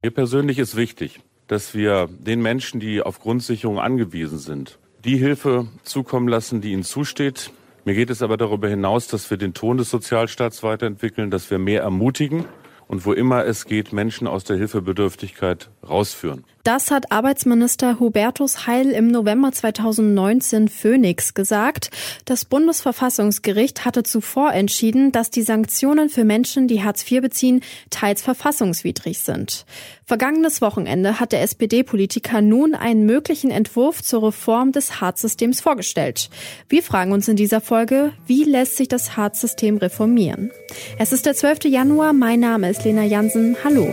Mir 0.00 0.12
persönlich 0.12 0.60
ist 0.60 0.76
wichtig, 0.76 1.18
dass 1.48 1.74
wir 1.74 2.08
den 2.08 2.40
Menschen, 2.40 2.78
die 2.78 3.02
auf 3.02 3.18
Grundsicherung 3.18 3.80
angewiesen 3.80 4.38
sind, 4.38 4.78
die 5.04 5.16
Hilfe 5.16 5.66
zukommen 5.82 6.28
lassen, 6.28 6.60
die 6.60 6.70
ihnen 6.70 6.84
zusteht. 6.84 7.50
Mir 7.84 7.94
geht 7.94 8.08
es 8.08 8.22
aber 8.22 8.36
darüber 8.36 8.68
hinaus, 8.68 9.08
dass 9.08 9.28
wir 9.28 9.38
den 9.38 9.54
Ton 9.54 9.76
des 9.76 9.90
Sozialstaats 9.90 10.62
weiterentwickeln, 10.62 11.32
dass 11.32 11.50
wir 11.50 11.58
mehr 11.58 11.82
ermutigen 11.82 12.44
und 12.86 13.06
wo 13.06 13.12
immer 13.12 13.44
es 13.44 13.64
geht, 13.64 13.92
Menschen 13.92 14.28
aus 14.28 14.44
der 14.44 14.56
Hilfebedürftigkeit 14.56 15.68
rausführen. 15.82 16.44
Das 16.68 16.90
hat 16.90 17.10
Arbeitsminister 17.10 17.98
Hubertus 17.98 18.66
Heil 18.66 18.90
im 18.90 19.10
November 19.10 19.52
2019 19.52 20.68
Phoenix 20.68 21.32
gesagt. 21.32 21.88
Das 22.26 22.44
Bundesverfassungsgericht 22.44 23.86
hatte 23.86 24.02
zuvor 24.02 24.52
entschieden, 24.52 25.10
dass 25.10 25.30
die 25.30 25.40
Sanktionen 25.40 26.10
für 26.10 26.24
Menschen, 26.24 26.68
die 26.68 26.84
Hartz 26.84 27.10
IV 27.10 27.22
beziehen, 27.22 27.62
teils 27.88 28.20
verfassungswidrig 28.20 29.20
sind. 29.20 29.64
Vergangenes 30.04 30.60
Wochenende 30.60 31.18
hat 31.18 31.32
der 31.32 31.40
SPD-Politiker 31.40 32.42
nun 32.42 32.74
einen 32.74 33.06
möglichen 33.06 33.50
Entwurf 33.50 34.02
zur 34.02 34.24
Reform 34.24 34.70
des 34.70 35.00
Hartz-Systems 35.00 35.62
vorgestellt. 35.62 36.28
Wir 36.68 36.82
fragen 36.82 37.12
uns 37.12 37.28
in 37.28 37.36
dieser 37.36 37.62
Folge, 37.62 38.12
wie 38.26 38.44
lässt 38.44 38.76
sich 38.76 38.88
das 38.88 39.16
Hartz-System 39.16 39.78
reformieren? 39.78 40.50
Es 40.98 41.14
ist 41.14 41.24
der 41.24 41.32
12. 41.32 41.64
Januar, 41.64 42.12
mein 42.12 42.40
Name 42.40 42.68
ist 42.68 42.84
Lena 42.84 43.04
Jansen. 43.04 43.56
Hallo. 43.64 43.88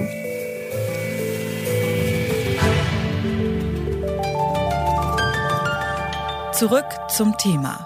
Zurück 6.57 6.85
zum 7.09 7.37
Thema. 7.37 7.85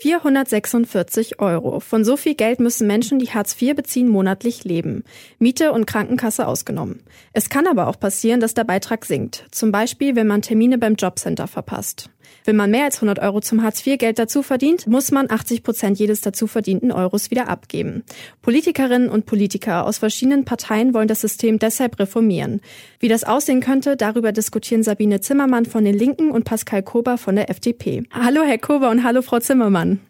446 0.00 1.40
Euro. 1.40 1.80
Von 1.80 2.04
so 2.04 2.18
viel 2.18 2.34
Geld 2.34 2.60
müssen 2.60 2.86
Menschen, 2.86 3.18
die 3.18 3.30
Hartz 3.30 3.56
IV 3.58 3.74
beziehen, 3.74 4.10
monatlich 4.10 4.64
leben. 4.64 5.04
Miete 5.38 5.72
und 5.72 5.86
Krankenkasse 5.86 6.46
ausgenommen. 6.46 7.02
Es 7.32 7.48
kann 7.48 7.66
aber 7.66 7.86
auch 7.88 7.98
passieren, 7.98 8.40
dass 8.40 8.52
der 8.52 8.64
Beitrag 8.64 9.06
sinkt. 9.06 9.46
Zum 9.50 9.72
Beispiel, 9.72 10.14
wenn 10.14 10.26
man 10.26 10.42
Termine 10.42 10.76
beim 10.76 10.96
Jobcenter 10.96 11.46
verpasst. 11.46 12.10
Wenn 12.44 12.56
man 12.56 12.70
mehr 12.70 12.84
als 12.84 12.96
100 12.96 13.18
Euro 13.20 13.40
zum 13.40 13.62
Hartz-IV-Geld 13.62 14.18
dazu 14.18 14.42
verdient, 14.42 14.86
muss 14.86 15.10
man 15.10 15.30
80 15.30 15.62
Prozent 15.62 15.98
jedes 15.98 16.20
dazu 16.20 16.46
verdienten 16.46 16.92
Euros 16.92 17.30
wieder 17.30 17.48
abgeben. 17.48 18.04
Politikerinnen 18.42 19.08
und 19.08 19.26
Politiker 19.26 19.86
aus 19.86 19.98
verschiedenen 19.98 20.44
Parteien 20.44 20.94
wollen 20.94 21.08
das 21.08 21.20
System 21.20 21.58
deshalb 21.58 21.98
reformieren. 21.98 22.60
Wie 23.00 23.08
das 23.08 23.24
aussehen 23.24 23.60
könnte, 23.60 23.96
darüber 23.96 24.32
diskutieren 24.32 24.82
Sabine 24.82 25.20
Zimmermann 25.20 25.66
von 25.66 25.84
den 25.84 25.96
Linken 25.96 26.30
und 26.30 26.44
Pascal 26.44 26.82
Kober 26.82 27.18
von 27.18 27.36
der 27.36 27.50
FDP. 27.50 28.02
Hallo 28.12 28.42
Herr 28.44 28.58
Kober 28.58 28.90
und 28.90 29.04
hallo 29.04 29.22
Frau 29.22 29.38
Zimmermann. 29.38 30.00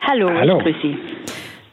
Hallo, 0.00 0.30
hallo. 0.30 0.58
grüß 0.58 0.76
Sie. 0.82 0.96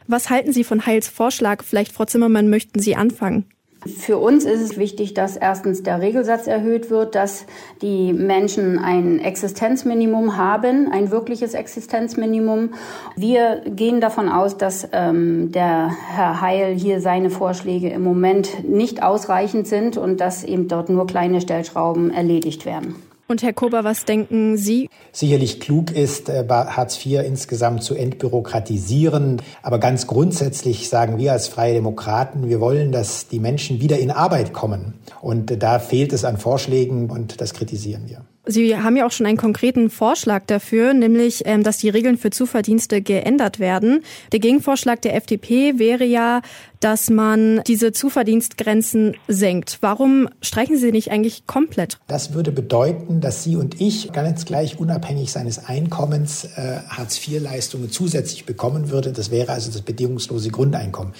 Was 0.08 0.30
halten 0.30 0.52
Sie 0.52 0.62
von 0.62 0.86
Heils 0.86 1.08
Vorschlag? 1.08 1.64
Vielleicht, 1.64 1.92
Frau 1.92 2.04
Zimmermann, 2.04 2.48
möchten 2.48 2.78
Sie 2.80 2.94
anfangen? 2.94 3.46
Für 3.86 4.18
uns 4.18 4.44
ist 4.44 4.60
es 4.60 4.76
wichtig, 4.78 5.14
dass 5.14 5.36
erstens 5.36 5.82
der 5.82 6.00
Regelsatz 6.00 6.46
erhöht 6.46 6.90
wird, 6.90 7.14
dass 7.14 7.46
die 7.82 8.12
Menschen 8.12 8.78
ein 8.78 9.18
Existenzminimum 9.18 10.36
haben, 10.36 10.90
ein 10.92 11.10
wirkliches 11.10 11.54
Existenzminimum. 11.54 12.74
Wir 13.16 13.62
gehen 13.66 14.00
davon 14.00 14.28
aus, 14.28 14.56
dass 14.56 14.88
ähm, 14.92 15.52
der 15.52 15.90
Herr 16.14 16.40
Heil 16.40 16.74
hier 16.74 17.00
seine 17.00 17.30
Vorschläge 17.30 17.88
im 17.90 18.02
Moment 18.02 18.68
nicht 18.68 19.02
ausreichend 19.02 19.66
sind 19.66 19.96
und 19.96 20.20
dass 20.20 20.44
eben 20.44 20.68
dort 20.68 20.88
nur 20.88 21.06
kleine 21.06 21.40
Stellschrauben 21.40 22.10
erledigt 22.10 22.66
werden. 22.66 22.94
Und 23.28 23.42
Herr 23.42 23.52
Kober, 23.52 23.82
was 23.82 24.04
denken 24.04 24.56
Sie? 24.56 24.88
Sicherlich 25.10 25.58
klug 25.58 25.90
ist, 25.90 26.28
äh, 26.28 26.44
Hartz 26.48 27.04
IV 27.04 27.24
insgesamt 27.26 27.82
zu 27.82 27.96
entbürokratisieren. 27.96 29.42
Aber 29.62 29.80
ganz 29.80 30.06
grundsätzlich 30.06 30.88
sagen 30.88 31.18
wir 31.18 31.32
als 31.32 31.48
Freie 31.48 31.74
Demokraten, 31.74 32.48
wir 32.48 32.60
wollen, 32.60 32.92
dass 32.92 33.26
die 33.26 33.40
Menschen 33.40 33.80
wieder 33.80 33.98
in 33.98 34.12
Arbeit 34.12 34.52
kommen. 34.52 34.94
Und 35.20 35.60
da 35.60 35.80
fehlt 35.80 36.12
es 36.12 36.24
an 36.24 36.36
Vorschlägen 36.38 37.10
und 37.10 37.40
das 37.40 37.52
kritisieren 37.52 38.08
wir. 38.08 38.22
Sie 38.46 38.76
haben 38.76 38.96
ja 38.96 39.06
auch 39.06 39.10
schon 39.10 39.26
einen 39.26 39.36
konkreten 39.36 39.90
Vorschlag 39.90 40.44
dafür, 40.46 40.94
nämlich, 40.94 41.42
ähm, 41.46 41.64
dass 41.64 41.78
die 41.78 41.88
Regeln 41.88 42.16
für 42.16 42.30
Zuverdienste 42.30 43.02
geändert 43.02 43.58
werden. 43.58 44.04
Der 44.30 44.38
Gegenvorschlag 44.38 45.02
der 45.02 45.16
FDP 45.16 45.78
wäre 45.78 46.04
ja, 46.04 46.42
dass 46.78 47.10
man 47.10 47.62
diese 47.66 47.92
Zuverdienstgrenzen 47.92 49.16
senkt. 49.26 49.78
Warum 49.80 50.28
streichen 50.42 50.76
Sie 50.76 50.92
nicht 50.92 51.10
eigentlich 51.10 51.46
komplett? 51.46 51.98
Das 52.06 52.34
würde 52.34 52.52
bedeuten, 52.52 53.20
dass 53.20 53.42
Sie 53.42 53.56
und 53.56 53.80
ich 53.80 54.12
ganz 54.12 54.44
gleich 54.44 54.78
unabhängig 54.78 55.32
seines 55.32 55.66
Einkommens 55.66 56.44
äh, 56.44 56.78
Hartz-IV-Leistungen 56.88 57.90
zusätzlich 57.90 58.46
bekommen 58.46 58.90
würde. 58.90 59.12
Das 59.12 59.30
wäre 59.30 59.52
also 59.52 59.72
das 59.72 59.82
bedingungslose 59.82 60.50
Grundeinkommen. 60.50 61.12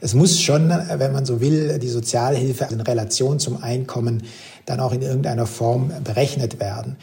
Es 0.00 0.14
muss 0.14 0.40
schon, 0.40 0.70
wenn 0.70 1.12
man 1.12 1.26
so 1.26 1.40
will, 1.40 1.78
die 1.78 1.88
Sozialhilfe 1.88 2.68
in 2.70 2.80
Relation 2.80 3.38
zum 3.38 3.62
Einkommen 3.62 4.22
dann 4.66 4.80
auch 4.80 4.92
in 4.92 5.02
irgendeiner 5.02 5.46
Form 5.46 5.92
berechnet 6.04 6.60
werden. 6.60 6.96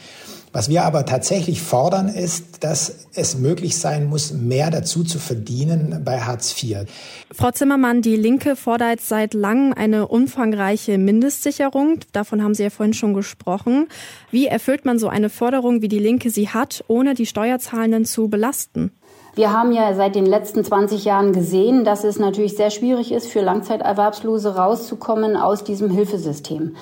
Was 0.54 0.70
wir 0.70 0.86
aber 0.86 1.06
tatsächlich 1.06 1.62
fordern, 1.62 2.08
ist, 2.08 2.64
dass 2.64 3.08
es 3.14 3.38
möglich 3.38 3.78
sein 3.78 4.06
muss, 4.06 4.32
mehr 4.32 4.72
dazu 4.72 5.04
zu 5.04 5.20
verdienen 5.20 6.02
bei 6.04 6.22
Hartz 6.22 6.56
IV. 6.64 6.86
Frau 7.32 7.52
Zimmermann, 7.52 8.02
die 8.02 8.16
Linke 8.16 8.56
fordert 8.56 9.02
seit 9.02 9.36
langem 9.36 9.74
eine 9.74 10.08
umfangreiche 10.08 10.98
Mindestsicherung. 10.98 12.00
Davon 12.12 12.42
haben 12.42 12.56
Sie 12.56 12.64
ja 12.64 12.70
vorhin 12.72 12.94
schon 12.94 13.14
gesprochen. 13.14 13.88
Wie 14.32 14.48
erfüllt 14.48 14.86
man 14.86 14.98
so 14.98 15.10
eine 15.10 15.30
Forderung, 15.30 15.84
wie 15.84 15.90
die 15.90 16.00
Linke 16.00 16.32
sie 16.32 16.50
hat, 16.50 16.84
ohne 16.88 17.14
die 17.14 17.28
Steuerzahlenden 17.28 18.06
zu 18.06 18.30
belasten? 18.30 18.92
Wir 19.38 19.54
haben 19.54 19.72
ja 19.72 19.94
seit 19.94 20.16
den 20.16 20.26
letzten 20.26 20.64
20 20.64 21.06
Jahren 21.06 21.32
gesehen, 21.32 21.84
dass 21.86 22.04
es 22.04 22.18
natürlich 22.18 22.58
sehr 22.58 22.72
schwierig 22.72 23.12
ist, 23.12 23.28
für 23.28 23.42
Langzeiterwerbslose 23.42 24.56
rauszukommen 24.56 25.38
aus 25.38 25.64
diesem 25.64 25.92
Hilfesystem. 25.92 26.76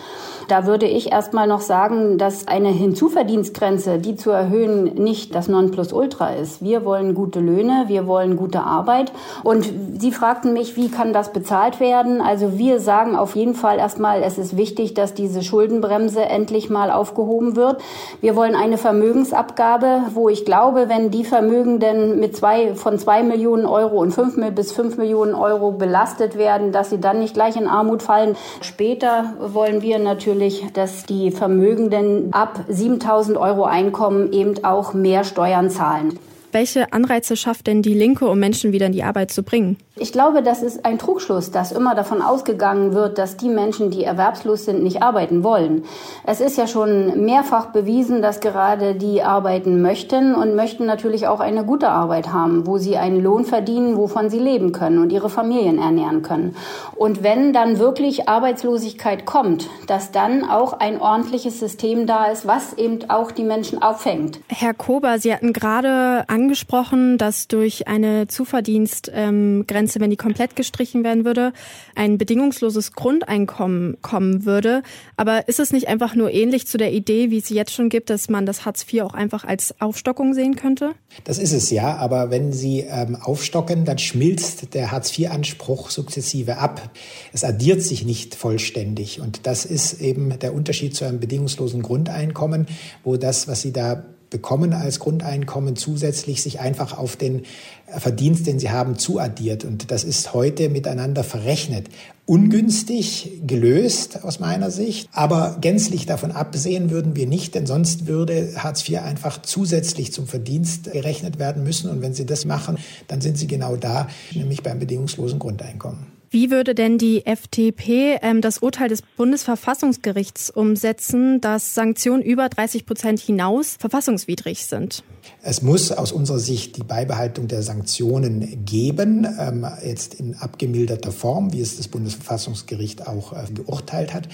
Da 0.47 0.65
würde 0.65 0.85
ich 0.85 1.11
erstmal 1.11 1.47
noch 1.47 1.59
sagen, 1.59 2.17
dass 2.17 2.47
eine 2.47 2.69
Hinzuverdienstgrenze, 2.69 3.97
die 3.97 4.15
zu 4.15 4.29
erhöhen, 4.29 4.85
nicht 4.93 5.35
das 5.35 5.49
Nonplusultra 5.49 6.29
ist. 6.29 6.63
Wir 6.63 6.85
wollen 6.85 7.13
gute 7.13 7.41
Löhne, 7.41 7.85
wir 7.87 8.07
wollen 8.07 8.37
gute 8.37 8.61
Arbeit. 8.61 9.11
Und 9.43 9.69
Sie 9.97 10.13
fragten 10.13 10.53
mich, 10.53 10.77
wie 10.77 10.89
kann 10.89 11.11
das 11.11 11.33
bezahlt 11.33 11.81
werden? 11.81 12.21
Also 12.21 12.57
wir 12.57 12.79
sagen 12.79 13.17
auf 13.17 13.35
jeden 13.35 13.55
Fall 13.55 13.79
erstmal, 13.79 14.23
es 14.23 14.37
ist 14.37 14.55
wichtig, 14.55 14.93
dass 14.93 15.13
diese 15.13 15.43
Schuldenbremse 15.43 16.21
endlich 16.21 16.69
mal 16.69 16.89
aufgehoben 16.89 17.57
wird. 17.57 17.81
Wir 18.21 18.37
wollen 18.37 18.55
eine 18.55 18.77
Vermögensabgabe, 18.77 20.03
wo 20.13 20.29
ich 20.29 20.45
glaube, 20.45 20.87
wenn 20.87 21.11
die 21.11 21.25
Vermögenden 21.25 22.19
mit 22.19 22.37
zwei, 22.45 22.75
von 22.75 22.99
zwei 22.99 23.23
Millionen 23.23 23.65
Euro 23.65 23.99
und 23.99 24.11
fünf 24.11 24.35
bis 24.53 24.71
fünf 24.71 24.97
Millionen 24.97 25.33
Euro 25.33 25.71
belastet 25.71 26.37
werden, 26.37 26.71
dass 26.71 26.91
sie 26.91 26.99
dann 26.99 27.17
nicht 27.17 27.33
gleich 27.33 27.55
in 27.55 27.65
Armut 27.65 28.03
fallen. 28.03 28.35
Später 28.61 29.33
wollen 29.39 29.81
wir 29.81 29.97
natürlich 29.97 30.63
dass 30.73 31.05
die 31.05 31.31
Vermögenden 31.31 32.31
ab 32.33 32.63
7000 32.67 33.37
Euro 33.37 33.63
Einkommen 33.63 34.31
eben 34.31 34.63
auch 34.63 34.93
mehr 34.93 35.23
Steuern 35.23 35.71
zahlen. 35.71 36.19
Welche 36.51 36.93
Anreize 36.93 37.35
schafft 37.35 37.65
denn 37.65 37.81
die 37.81 37.95
Linke, 37.95 38.27
um 38.27 38.37
Menschen 38.37 38.71
wieder 38.71 38.85
in 38.85 38.91
die 38.91 39.03
Arbeit 39.03 39.31
zu 39.31 39.41
bringen? 39.41 39.77
Ich 39.97 40.11
glaube, 40.11 40.43
das 40.43 40.61
ist 40.61 40.83
ein 40.83 40.99
Trugschluss, 40.99 41.51
dass 41.51 41.71
immer 41.71 41.95
davon 41.95 42.21
ausgegangen 42.21 42.93
wird, 42.93 43.17
dass 43.17 43.37
die 43.37 43.47
Menschen, 43.47 43.91
die 43.91 44.03
erwerbslos 44.03 44.65
sind, 44.65 44.83
nicht 44.83 45.01
arbeiten 45.01 45.41
wollen. 45.41 45.85
Es 46.25 46.41
ist 46.41 46.57
ja 46.57 46.67
schon 46.67 47.23
mehrfach 47.23 47.67
bewiesen, 47.67 48.21
dass 48.21 48.41
gerade 48.41 48.95
die 48.95 49.23
arbeiten 49.23 49.81
möchten 49.81 50.35
und 50.35 50.53
möchten 50.53 50.85
natürlich 50.85 51.27
auch 51.27 51.39
eine 51.39 51.63
gute 51.63 51.87
Arbeit 51.87 52.33
haben, 52.33 52.67
wo 52.67 52.77
sie 52.77 52.97
einen 52.97 53.23
Lohn 53.23 53.45
verdienen, 53.45 53.95
wovon 53.95 54.29
sie 54.29 54.39
leben 54.39 54.73
können 54.73 54.97
und 54.97 55.13
ihre 55.13 55.29
Familien 55.29 55.77
ernähren 55.77 56.23
können. 56.23 56.57
Und 56.97 57.23
wenn 57.23 57.53
dann 57.53 57.79
wirklich 57.79 58.27
Arbeitslosigkeit 58.27 59.25
kommt, 59.25 59.69
dass 59.87 60.11
dann 60.11 60.43
auch 60.43 60.73
ein 60.73 60.99
ordentliches 60.99 61.57
System 61.57 62.05
da 62.05 62.25
ist, 62.25 62.45
was 62.45 62.73
eben 62.73 63.09
auch 63.09 63.31
die 63.31 63.45
Menschen 63.45 63.81
auffängt. 63.81 64.41
Herr 64.49 64.73
Kober, 64.73 65.19
Sie 65.19 65.33
hatten 65.33 65.53
gerade 65.53 66.25
angesprochen, 66.27 67.17
dass 67.17 67.47
durch 67.47 67.87
eine 67.87 68.27
Zuverdienstgrenze, 68.27 69.84
wenn 69.93 70.09
die 70.09 70.17
komplett 70.17 70.55
gestrichen 70.55 71.03
werden 71.03 71.25
würde, 71.25 71.53
ein 71.95 72.17
bedingungsloses 72.17 72.93
Grundeinkommen 72.93 73.97
kommen 74.01 74.45
würde. 74.45 74.83
Aber 75.17 75.47
ist 75.47 75.59
es 75.59 75.71
nicht 75.71 75.87
einfach 75.87 76.15
nur 76.15 76.31
ähnlich 76.31 76.67
zu 76.67 76.77
der 76.77 76.91
Idee, 76.91 77.31
wie 77.31 77.37
es 77.37 77.49
jetzt 77.49 77.73
schon 77.73 77.89
gibt, 77.89 78.09
dass 78.09 78.29
man 78.29 78.45
das 78.45 78.65
Hartz 78.65 78.85
IV 78.91 79.03
auch 79.03 79.13
einfach 79.13 79.43
als 79.43 79.79
Aufstockung 79.79 80.33
sehen 80.33 80.55
könnte? 80.55 80.93
Das 81.23 81.37
ist 81.37 81.53
es 81.53 81.69
ja, 81.69 81.95
aber 81.97 82.31
wenn 82.31 82.53
Sie 82.53 82.79
ähm, 82.81 83.15
aufstocken, 83.15 83.85
dann 83.85 83.97
schmilzt 83.97 84.73
der 84.73 84.91
Hartz 84.91 85.17
IV-Anspruch 85.17 85.89
sukzessive 85.89 86.57
ab. 86.57 86.89
Es 87.33 87.43
addiert 87.43 87.81
sich 87.81 88.05
nicht 88.05 88.35
vollständig. 88.35 89.21
Und 89.21 89.45
das 89.47 89.65
ist 89.65 90.01
eben 90.01 90.37
der 90.39 90.53
Unterschied 90.53 90.95
zu 90.95 91.05
einem 91.05 91.19
bedingungslosen 91.19 91.81
Grundeinkommen, 91.81 92.67
wo 93.03 93.17
das, 93.17 93.47
was 93.47 93.61
Sie 93.61 93.71
da 93.71 94.03
bekommen 94.29 94.73
als 94.73 94.99
Grundeinkommen 94.99 95.75
zusätzlich 95.75 96.41
sich 96.41 96.59
einfach 96.59 96.97
auf 96.97 97.15
den 97.15 97.43
Verdienst, 97.87 98.47
den 98.47 98.59
sie 98.59 98.71
haben, 98.71 98.97
zuaddiert. 98.97 99.63
Und 99.63 99.91
das 99.91 100.03
ist 100.03 100.33
heute 100.33 100.69
miteinander 100.69 101.23
verrechnet. 101.23 101.87
Ungünstig 102.25 103.41
gelöst 103.45 104.23
aus 104.23 104.39
meiner 104.39 104.71
Sicht, 104.71 105.07
aber 105.11 105.57
gänzlich 105.61 106.07
davon 106.07 106.31
absehen 106.31 106.89
würden 106.89 107.15
wir 107.15 107.27
nicht, 107.27 107.53
denn 107.53 107.67
sonst 107.67 108.07
würde 108.07 108.53
Hartz 108.57 108.87
IV 108.89 109.01
einfach 109.01 109.41
zusätzlich 109.43 110.11
zum 110.11 110.25
Verdienst 110.25 110.91
gerechnet 110.91 111.37
werden 111.37 111.63
müssen. 111.63 111.89
Und 111.89 112.01
wenn 112.01 112.15
Sie 112.15 112.25
das 112.25 112.45
machen, 112.45 112.77
dann 113.07 113.21
sind 113.21 113.37
Sie 113.37 113.47
genau 113.47 113.75
da, 113.75 114.07
nämlich 114.33 114.63
beim 114.63 114.79
bedingungslosen 114.79 115.37
Grundeinkommen. 115.37 116.15
Wie 116.35 116.51
würde 116.51 116.75
denn 116.75 116.97
die 116.97 117.25
FDP 117.25 118.19
ähm, 118.21 118.41
das 118.41 118.57
Urteil 118.57 118.89
des 118.89 119.03
Bundesverfassungsgerichts 119.03 120.49
umsetzen, 120.49 121.39
dass 121.39 121.73
Sanktionen 121.75 122.21
über 122.21 122.49
30 122.49 122.85
Prozent 122.85 123.21
hinaus 123.21 123.77
verfassungswidrig 123.79 124.65
sind? 124.65 125.01
Es 125.41 125.61
muss 125.61 125.91
aus 125.91 126.11
unserer 126.11 126.39
Sicht 126.39 126.77
die 126.77 126.83
Beibehaltung 126.83 127.47
der 127.47 127.61
Sanktionen 127.61 128.65
geben, 128.65 129.25
ähm, 129.39 129.65
jetzt 129.83 130.15
in 130.15 130.35
abgemilderter 130.35 131.11
Form, 131.11 131.53
wie 131.53 131.61
es 131.61 131.77
das 131.77 131.87
Bundesverfassungsgericht 131.87 133.07
auch 133.07 133.31
äh, 133.31 133.51
geurteilt 133.53 134.13
hat. 134.13 134.27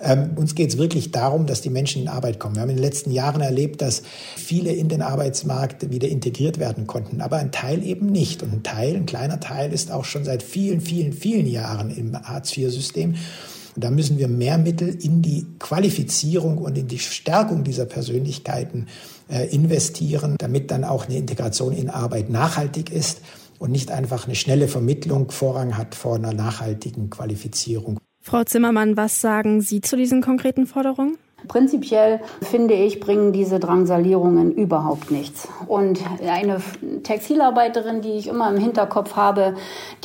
Ähm, 0.00 0.30
uns 0.36 0.54
geht 0.54 0.70
es 0.70 0.78
wirklich 0.78 1.10
darum, 1.10 1.46
dass 1.46 1.60
die 1.60 1.70
Menschen 1.70 2.02
in 2.02 2.08
Arbeit 2.08 2.38
kommen. 2.38 2.54
Wir 2.54 2.62
haben 2.62 2.70
in 2.70 2.76
den 2.76 2.84
letzten 2.84 3.10
Jahren 3.10 3.40
erlebt, 3.40 3.82
dass 3.82 4.02
viele 4.36 4.72
in 4.72 4.88
den 4.88 5.02
Arbeitsmarkt 5.02 5.90
wieder 5.90 6.08
integriert 6.08 6.58
werden 6.58 6.86
konnten, 6.86 7.20
aber 7.20 7.38
ein 7.38 7.50
Teil 7.50 7.82
eben 7.82 8.06
nicht. 8.06 8.44
Und 8.44 8.52
ein 8.52 8.62
Teil, 8.62 8.94
ein 8.94 9.06
kleiner 9.06 9.40
Teil 9.40 9.72
ist 9.72 9.90
auch 9.90 10.04
schon 10.04 10.24
seit 10.24 10.42
vielen, 10.42 10.80
vielen, 10.80 11.12
vielen 11.12 11.47
Jahren 11.48 11.90
im 11.90 12.16
Hartz-IV-System. 12.16 13.16
Da 13.76 13.90
müssen 13.90 14.18
wir 14.18 14.28
mehr 14.28 14.58
Mittel 14.58 14.88
in 14.88 15.22
die 15.22 15.46
Qualifizierung 15.58 16.58
und 16.58 16.76
in 16.76 16.88
die 16.88 16.98
Stärkung 16.98 17.62
dieser 17.62 17.86
Persönlichkeiten 17.86 18.86
äh, 19.28 19.46
investieren, 19.54 20.36
damit 20.38 20.70
dann 20.70 20.84
auch 20.84 21.06
eine 21.06 21.16
Integration 21.16 21.72
in 21.72 21.88
Arbeit 21.88 22.28
nachhaltig 22.30 22.90
ist 22.90 23.20
und 23.58 23.70
nicht 23.70 23.90
einfach 23.90 24.26
eine 24.26 24.34
schnelle 24.34 24.68
Vermittlung 24.68 25.30
Vorrang 25.30 25.76
hat 25.76 25.94
vor 25.94 26.16
einer 26.16 26.32
nachhaltigen 26.32 27.10
Qualifizierung. 27.10 27.98
Frau 28.20 28.44
Zimmermann, 28.44 28.96
was 28.96 29.20
sagen 29.20 29.60
Sie 29.60 29.80
zu 29.80 29.96
diesen 29.96 30.22
konkreten 30.22 30.66
Forderungen? 30.66 31.16
Prinzipiell 31.48 32.20
finde 32.42 32.74
ich, 32.74 33.00
bringen 33.00 33.32
diese 33.32 33.58
Drangsalierungen 33.58 34.52
überhaupt 34.52 35.10
nichts. 35.10 35.48
Und 35.66 36.00
eine 36.22 36.60
Textilarbeiterin, 37.02 38.02
die 38.02 38.12
ich 38.12 38.28
immer 38.28 38.48
im 38.50 38.58
Hinterkopf 38.58 39.16
habe, 39.16 39.54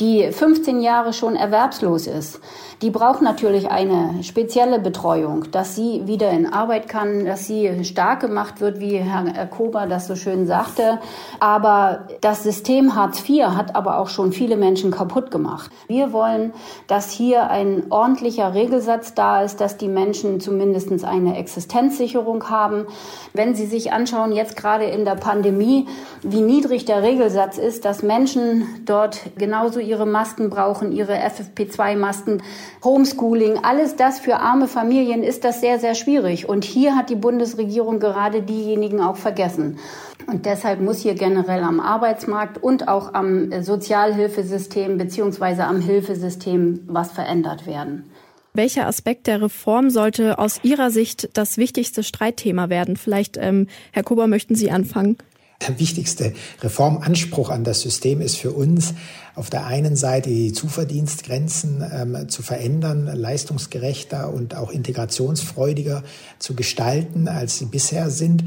die 0.00 0.32
15 0.32 0.80
Jahre 0.80 1.12
schon 1.12 1.36
erwerbslos 1.36 2.06
ist, 2.06 2.40
die 2.82 2.90
braucht 2.90 3.22
natürlich 3.22 3.70
eine 3.70 4.22
spezielle 4.22 4.78
Betreuung, 4.78 5.50
dass 5.52 5.74
sie 5.74 6.02
wieder 6.06 6.30
in 6.30 6.52
Arbeit 6.52 6.88
kann, 6.88 7.24
dass 7.24 7.46
sie 7.46 7.84
stark 7.84 8.20
gemacht 8.20 8.60
wird, 8.60 8.80
wie 8.80 8.96
Herr 8.96 9.46
Kober 9.46 9.86
das 9.86 10.06
so 10.06 10.16
schön 10.16 10.46
sagte. 10.46 10.98
Aber 11.40 12.08
das 12.20 12.42
System 12.42 12.94
Hartz 12.94 13.26
IV 13.26 13.44
hat 13.48 13.76
aber 13.76 13.98
auch 13.98 14.08
schon 14.08 14.32
viele 14.32 14.56
Menschen 14.56 14.90
kaputt 14.90 15.30
gemacht. 15.30 15.70
Wir 15.86 16.12
wollen, 16.12 16.52
dass 16.86 17.10
hier 17.10 17.48
ein 17.50 17.84
ordentlicher 17.90 18.54
Regelsatz 18.54 19.14
da 19.14 19.42
ist, 19.42 19.60
dass 19.60 19.76
die 19.76 19.88
Menschen 19.88 20.40
zumindest 20.40 21.04
eine 21.04 21.33
Existenzsicherung 21.34 22.48
haben. 22.50 22.86
Wenn 23.32 23.54
Sie 23.54 23.66
sich 23.66 23.92
anschauen, 23.92 24.32
jetzt 24.32 24.56
gerade 24.56 24.84
in 24.84 25.04
der 25.04 25.16
Pandemie, 25.16 25.86
wie 26.22 26.40
niedrig 26.40 26.84
der 26.84 27.02
Regelsatz 27.02 27.58
ist, 27.58 27.84
dass 27.84 28.02
Menschen 28.02 28.66
dort 28.84 29.20
genauso 29.36 29.80
ihre 29.80 30.06
Masken 30.06 30.50
brauchen, 30.50 30.92
ihre 30.92 31.14
FFP2-Masken, 31.14 32.42
Homeschooling, 32.82 33.58
alles 33.62 33.96
das 33.96 34.20
für 34.20 34.36
arme 34.36 34.68
Familien 34.68 35.22
ist 35.22 35.44
das 35.44 35.60
sehr, 35.60 35.78
sehr 35.78 35.94
schwierig. 35.94 36.48
Und 36.48 36.64
hier 36.64 36.96
hat 36.96 37.10
die 37.10 37.16
Bundesregierung 37.16 38.00
gerade 38.00 38.42
diejenigen 38.42 39.00
auch 39.00 39.16
vergessen. 39.16 39.78
Und 40.26 40.46
deshalb 40.46 40.80
muss 40.80 41.00
hier 41.00 41.14
generell 41.14 41.62
am 41.62 41.80
Arbeitsmarkt 41.80 42.62
und 42.62 42.88
auch 42.88 43.12
am 43.12 43.62
Sozialhilfesystem 43.62 44.96
beziehungsweise 44.96 45.64
am 45.64 45.80
Hilfesystem 45.80 46.80
was 46.86 47.12
verändert 47.12 47.66
werden. 47.66 48.10
Welcher 48.56 48.86
Aspekt 48.86 49.26
der 49.26 49.42
Reform 49.42 49.90
sollte 49.90 50.38
aus 50.38 50.60
Ihrer 50.62 50.92
Sicht 50.92 51.28
das 51.32 51.56
wichtigste 51.56 52.04
Streitthema 52.04 52.68
werden? 52.68 52.96
Vielleicht, 52.96 53.36
ähm, 53.36 53.66
Herr 53.90 54.04
Kober, 54.04 54.28
möchten 54.28 54.54
Sie 54.54 54.70
anfangen? 54.70 55.18
Der 55.66 55.80
wichtigste 55.80 56.32
Reformanspruch 56.60 57.50
an 57.50 57.64
das 57.64 57.80
System 57.80 58.20
ist 58.20 58.36
für 58.36 58.52
uns 58.52 58.94
auf 59.34 59.50
der 59.50 59.66
einen 59.66 59.96
Seite 59.96 60.30
die 60.30 60.52
Zuverdienstgrenzen 60.52 61.84
ähm, 61.92 62.28
zu 62.28 62.42
verändern, 62.42 63.06
leistungsgerechter 63.12 64.32
und 64.32 64.54
auch 64.54 64.70
integrationsfreudiger 64.70 66.04
zu 66.38 66.54
gestalten, 66.54 67.26
als 67.26 67.58
sie 67.58 67.66
bisher 67.66 68.08
sind. 68.08 68.44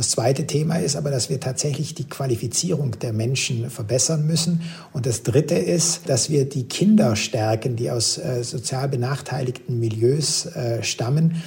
Das 0.00 0.08
zweite 0.08 0.46
Thema 0.46 0.76
ist 0.76 0.96
aber, 0.96 1.10
dass 1.10 1.28
wir 1.28 1.40
tatsächlich 1.40 1.94
die 1.94 2.08
Qualifizierung 2.08 2.98
der 3.00 3.12
Menschen 3.12 3.68
verbessern 3.68 4.26
müssen. 4.26 4.62
Und 4.94 5.04
das 5.04 5.24
dritte 5.24 5.56
ist, 5.56 6.08
dass 6.08 6.30
wir 6.30 6.48
die 6.48 6.64
Kinder 6.64 7.16
stärken, 7.16 7.76
die 7.76 7.90
aus 7.90 8.16
äh, 8.16 8.42
sozial 8.42 8.88
benachteiligten 8.88 9.78
Milieus 9.78 10.46
äh, 10.46 10.82
stammen 10.82 11.42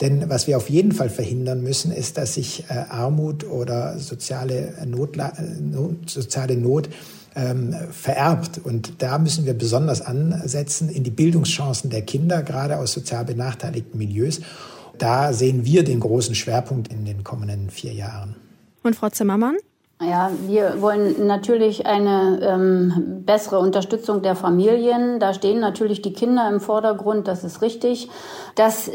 denn 0.00 0.30
was 0.30 0.46
wir 0.46 0.56
auf 0.56 0.70
jeden 0.70 0.92
Fall 0.92 1.10
verhindern 1.10 1.60
müssen, 1.60 1.90
ist, 1.90 2.18
dass 2.18 2.34
sich 2.34 2.64
äh, 2.70 2.74
Armut 2.88 3.44
oder 3.44 3.98
soziale, 3.98 4.72
Notla 4.86 5.32
Not, 5.60 6.08
soziale 6.08 6.56
Not 6.56 6.88
ähm, 7.34 7.74
vererbt. 7.90 8.60
Und 8.62 9.02
da 9.02 9.18
müssen 9.18 9.44
wir 9.44 9.54
besonders 9.54 10.00
ansetzen 10.00 10.88
in 10.88 11.02
die 11.02 11.10
Bildungschancen 11.10 11.90
der 11.90 12.02
Kinder, 12.02 12.44
gerade 12.44 12.78
aus 12.78 12.92
sozial 12.92 13.24
benachteiligten 13.24 13.98
Milieus. 13.98 14.40
Da 14.98 15.32
sehen 15.32 15.64
wir 15.64 15.84
den 15.84 16.00
großen 16.00 16.34
Schwerpunkt 16.34 16.92
in 16.92 17.04
den 17.04 17.24
kommenden 17.24 17.70
vier 17.70 17.92
Jahren. 17.92 18.36
Und 18.82 18.96
Frau 18.96 19.08
Zimmermann? 19.10 19.56
Ja, 20.00 20.30
wir 20.46 20.80
wollen 20.80 21.26
natürlich 21.26 21.84
eine 21.84 22.38
ähm, 22.40 23.24
bessere 23.26 23.58
Unterstützung 23.58 24.22
der 24.22 24.36
Familien. 24.36 25.18
Da 25.18 25.34
stehen 25.34 25.58
natürlich 25.58 26.02
die 26.02 26.12
Kinder 26.12 26.48
im 26.48 26.60
Vordergrund, 26.60 27.26
das 27.26 27.42
ist 27.42 27.62
richtig. 27.62 28.08
Dass 28.54 28.88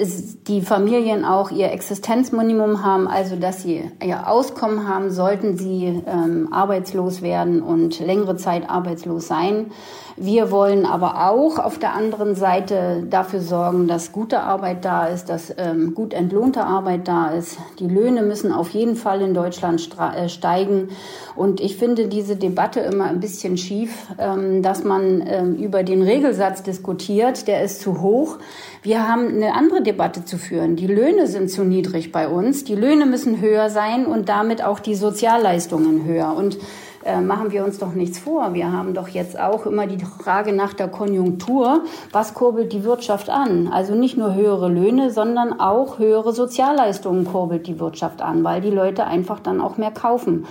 die 0.47 0.61
Familien 0.61 1.25
auch 1.25 1.51
ihr 1.51 1.73
Existenzminimum 1.73 2.85
haben, 2.85 3.09
also 3.09 3.35
dass 3.35 3.63
sie 3.63 3.91
ihr 4.01 4.29
Auskommen 4.29 4.87
haben, 4.87 5.11
sollten 5.11 5.57
sie 5.57 6.01
ähm, 6.07 6.47
arbeitslos 6.53 7.21
werden 7.21 7.61
und 7.61 7.99
längere 7.99 8.37
Zeit 8.37 8.69
arbeitslos 8.69 9.27
sein. 9.27 9.71
Wir 10.15 10.51
wollen 10.51 10.85
aber 10.85 11.29
auch 11.29 11.57
auf 11.57 11.79
der 11.79 11.95
anderen 11.95 12.35
Seite 12.35 13.03
dafür 13.09 13.41
sorgen, 13.41 13.87
dass 13.87 14.11
gute 14.11 14.41
Arbeit 14.41 14.85
da 14.85 15.07
ist, 15.07 15.27
dass 15.27 15.51
ähm, 15.57 15.95
gut 15.95 16.13
entlohnte 16.13 16.63
Arbeit 16.63 17.07
da 17.07 17.31
ist. 17.31 17.57
Die 17.79 17.87
Löhne 17.87 18.21
müssen 18.21 18.51
auf 18.51 18.69
jeden 18.69 18.95
Fall 18.95 19.21
in 19.21 19.33
Deutschland 19.33 19.89
äh, 19.97 20.29
steigen. 20.29 20.89
Und 21.35 21.59
ich 21.59 21.77
finde 21.77 22.07
diese 22.07 22.35
Debatte 22.35 22.79
immer 22.79 23.05
ein 23.05 23.19
bisschen 23.19 23.57
schief, 23.57 24.07
ähm, 24.19 24.61
dass 24.61 24.83
man 24.83 25.23
ähm, 25.25 25.55
über 25.55 25.83
den 25.83 26.01
Regelsatz 26.01 26.63
diskutiert. 26.63 27.47
Der 27.47 27.63
ist 27.63 27.81
zu 27.81 28.01
hoch. 28.01 28.37
Wir 28.81 29.07
haben 29.07 29.27
eine 29.27 29.53
andere 29.53 29.81
Debatte 29.81 30.25
zu 30.25 30.37
führen. 30.37 30.75
Die 30.75 30.87
Löhne 30.87 31.27
sind 31.27 31.49
zu 31.49 31.63
niedrig 31.63 32.11
bei 32.11 32.27
uns. 32.27 32.63
Die 32.63 32.75
Löhne 32.75 33.05
müssen 33.05 33.41
höher 33.41 33.69
sein 33.69 34.05
und 34.05 34.29
damit 34.29 34.63
auch 34.63 34.79
die 34.79 34.95
Sozialleistungen 34.95 36.05
höher. 36.05 36.35
Und 36.35 36.57
äh, 37.05 37.21
machen 37.21 37.51
wir 37.51 37.63
uns 37.63 37.79
doch 37.79 37.93
nichts 37.93 38.19
vor. 38.19 38.53
Wir 38.53 38.71
haben 38.71 38.93
doch 38.93 39.07
jetzt 39.07 39.39
auch 39.39 39.65
immer 39.65 39.87
die 39.87 40.03
Frage 40.03 40.53
nach 40.53 40.73
der 40.73 40.87
Konjunktur. 40.87 41.83
Was 42.11 42.33
kurbelt 42.33 42.73
die 42.73 42.83
Wirtschaft 42.83 43.29
an? 43.29 43.67
Also 43.67 43.95
nicht 43.95 44.17
nur 44.17 44.33
höhere 44.33 44.69
Löhne, 44.69 45.11
sondern 45.11 45.59
auch 45.59 45.99
höhere 45.99 46.33
Sozialleistungen 46.33 47.25
kurbelt 47.25 47.67
die 47.67 47.79
Wirtschaft 47.79 48.21
an, 48.21 48.43
weil 48.43 48.61
die 48.61 48.69
Leute 48.69 49.05
einfach 49.05 49.39
dann 49.39 49.61
auch 49.61 49.77
mehr 49.77 49.91
kaufen. 49.91 50.45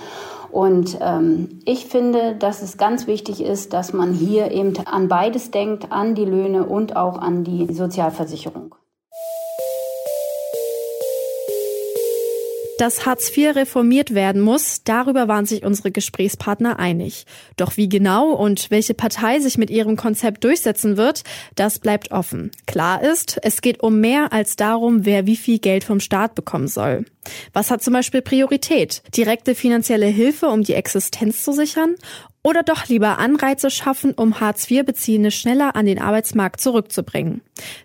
Und 0.51 0.99
ähm, 1.01 1.61
ich 1.65 1.87
finde, 1.87 2.35
dass 2.35 2.61
es 2.61 2.77
ganz 2.77 3.07
wichtig 3.07 3.43
ist, 3.43 3.73
dass 3.73 3.95
man 3.95 4.13
hier 4.13 4.51
eben 4.51 4.75
an 4.85 5.09
beides 5.09 5.51
denkt, 5.51 5.91
an 5.91 6.15
die 6.15 6.27
Löhne 6.27 6.65
und 6.65 6.95
auch 6.95 7.19
an 7.19 7.43
die 7.43 7.73
Sozialversicherung. 7.73 8.75
Dass 12.79 13.07
Hartz 13.07 13.37
IV 13.37 13.55
reformiert 13.55 14.15
werden 14.15 14.41
muss, 14.41 14.83
darüber 14.83 15.29
waren 15.29 15.47
sich 15.47 15.65
unsere 15.65 15.91
Gesprächspartner 15.91 16.79
einig. 16.79 17.27
Doch 17.57 17.77
wie 17.77 17.89
genau 17.89 18.31
und 18.31 18.71
welche 18.71 18.95
Partei 18.95 19.41
sich 19.41 19.59
mit 19.59 19.71
ihrem 19.71 19.97
Konzept 19.97 20.43
durchsetzen 20.45 20.97
wird, 20.97 21.23
das 21.55 21.79
bleibt 21.79 22.11
offen. 22.11 22.51
Klar 22.67 23.03
ist, 23.03 23.39
es 23.43 23.61
geht 23.61 23.83
um 23.83 24.01
mehr 24.01 24.33
als 24.33 24.57
darum, 24.57 25.05
wer 25.05 25.27
wie 25.27 25.37
viel 25.37 25.59
Geld 25.59 25.85
vom 25.85 26.01
Staat 26.01 26.35
bekommen 26.35 26.69
soll. 26.69 27.05
Was 27.53 27.71
hat 27.71 27.83
zum 27.83 27.93
Beispiel 27.93 28.23
Priorität? 28.23 29.03
Direkte 29.17 29.55
finanzielle 29.55 30.07
Hilfe, 30.07 30.47
um 30.47 30.63
die 30.63 30.75
Existenz 30.75 31.45
zu 31.45 31.53
sichern? 31.53 31.95
Oder 32.45 32.65
doch 32.65 32.89
lieber 32.89 33.19
Anreize 33.19 33.71
schaffen, 33.71 34.15
um 34.15 34.41
Hartz-IV-Beziehende 34.41 35.31
schneller 35.31 35.77
an 35.77 35.87
den 35.87 36.01
Arbeitsmarkt 36.01 36.61
zurückzubringen. 36.61 37.41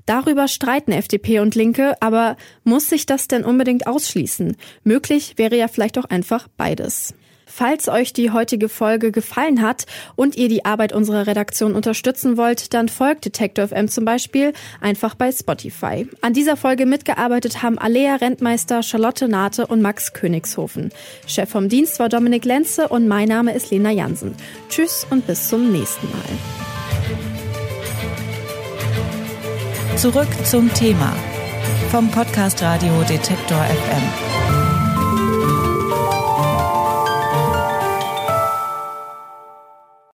Darüber 0.08 0.48
streiten 0.48 0.92
FDP 0.92 1.40
und 1.40 1.54
Linke, 1.54 1.96
aber 2.02 2.38
muss 2.64 2.90
sich 2.90 3.06
das 3.06 3.28
denn 3.28 3.46
unbedingt 3.46 3.86
ausschließen? 3.86 4.58
Möglich 4.84 5.34
wäre 5.38 5.58
ja 5.58 5.68
vielleicht 5.68 6.00
auch 6.00 6.06
einfach 6.06 6.48
beides. 6.58 7.14
Falls 7.58 7.90
euch 7.90 8.14
die 8.14 8.30
heutige 8.30 8.70
Folge 8.70 9.12
gefallen 9.12 9.64
hat 9.64 9.88
und 10.16 10.38
ihr 10.38 10.48
die 10.48 10.64
Arbeit 10.64 10.94
unserer 10.94 11.26
Redaktion 11.26 11.74
unterstützen 11.74 12.38
wollt, 12.38 12.76
dann 12.76 12.88
folgt 12.88 13.26
Detektor 13.26 13.70
FM 13.70 13.88
zum 13.88 14.06
Beispiel 14.06 14.54
einfach 14.80 15.16
bei 15.16 15.32
Spotify. 15.32 16.08
An 16.22 16.34
dieser 16.34 16.56
Folge 16.56 16.86
mitgearbeitet 16.86 17.64
haben 17.64 17.80
Alea 17.80 18.18
Rentmeister, 18.18 18.84
Charlotte 18.84 19.28
Nate 19.28 19.66
und 19.66 19.82
Max 19.82 20.14
Königshofen. 20.14 20.92
Chef 21.26 21.50
vom 21.50 21.68
Dienst 21.68 21.98
war 21.98 22.10
Dominik 22.10 22.46
Lenze 22.46 22.90
und 22.90 23.08
mein 23.08 23.28
Name 23.28 23.56
ist 23.56 23.72
Lena 23.72 23.90
Jansen. 23.90 24.36
Tschüss 24.70 25.08
und 25.10 25.26
bis 25.26 25.50
zum 25.50 25.72
nächsten 25.72 26.08
Mal. 26.12 26.22
Zurück 29.98 30.30
zum 30.44 30.72
Thema 30.76 31.12
vom 31.90 32.12
Podcast 32.12 32.62
Radio 32.62 33.02
Detektor 33.10 33.64
FM. 33.64 34.47